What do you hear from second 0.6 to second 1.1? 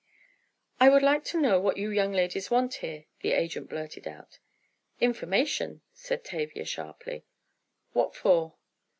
"I would